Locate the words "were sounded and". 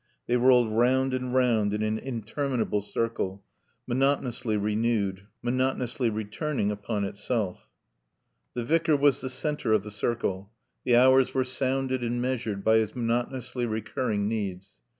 11.35-12.19